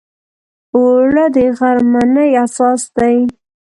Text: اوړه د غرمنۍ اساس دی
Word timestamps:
اوړه 0.75 1.25
د 1.35 1.37
غرمنۍ 1.57 2.29
اساس 2.43 2.81
دی 2.97 3.17